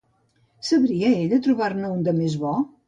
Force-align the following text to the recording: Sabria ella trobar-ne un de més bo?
Sabria 0.69 1.13
ella 1.19 1.41
trobar-ne 1.49 1.95
un 1.99 2.05
de 2.11 2.19
més 2.23 2.43
bo? 2.47 2.61